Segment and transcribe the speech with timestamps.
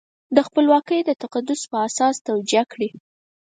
[0.35, 2.89] د خپلواکۍ د تقدس په اساس توجیه کړي.